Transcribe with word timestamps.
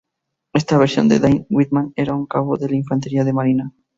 Esta 0.51 0.79
versión 0.79 1.07
de 1.09 1.19
Dane 1.19 1.45
Whitman 1.51 1.93
era 1.95 2.15
un 2.15 2.25
cabo 2.25 2.57
de 2.57 2.67
la 2.67 2.75
Infantería 2.75 3.23
de 3.23 3.33
Marina. 3.33 3.71